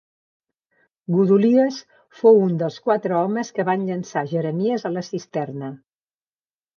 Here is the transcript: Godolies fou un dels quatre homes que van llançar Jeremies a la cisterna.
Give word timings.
Godolies 1.15 1.75
fou 2.21 2.39
un 2.45 2.55
dels 2.61 2.79
quatre 2.87 3.13
homes 3.17 3.51
que 3.57 3.65
van 3.67 3.83
llançar 3.91 4.23
Jeremies 4.31 4.87
a 4.89 4.91
la 4.95 5.05
cisterna. 5.11 5.71